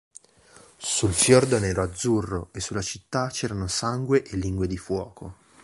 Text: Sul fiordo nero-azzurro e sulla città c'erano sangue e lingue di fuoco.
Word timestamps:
Sul 0.77 1.13
fiordo 1.13 1.59
nero-azzurro 1.59 2.49
e 2.53 2.59
sulla 2.59 2.81
città 2.81 3.27
c'erano 3.31 3.67
sangue 3.67 4.23
e 4.23 4.35
lingue 4.35 4.65
di 4.65 4.75
fuoco. 4.75 5.35